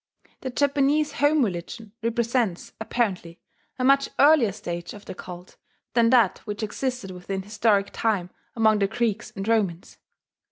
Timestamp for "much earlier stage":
3.83-4.95